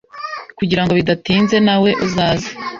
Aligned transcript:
Kugirango 0.57 0.91
bidatinze 0.99 1.55
nawe 1.67 1.89
uzaze 2.05 2.49